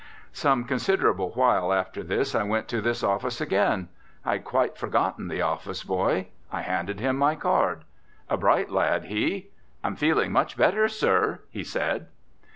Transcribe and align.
Some 0.33 0.63
considerable 0.63 1.29
while 1.35 1.71
after 1.71 2.01
this 2.01 2.33
I 2.33 2.41
went 2.41 2.67
to 2.69 2.81
this 2.81 3.03
office 3.03 3.39
again. 3.39 3.89
I 4.25 4.31
had 4.31 4.45
quite 4.45 4.75
forgotten 4.75 5.27
the 5.27 5.43
office 5.43 5.83
boy. 5.83 6.29
I 6.51 6.61
handed 6.61 6.99
him 6.99 7.17
my 7.17 7.35
card. 7.35 7.83
A 8.27 8.35
bright 8.35 8.71
lad, 8.71 9.03
he. 9.03 9.49
"I'm 9.83 9.95
feeling 9.95 10.31
much 10.31 10.57
better, 10.57 10.87
sir," 10.87 11.41
he 11.51 11.63
said. 11.63 12.07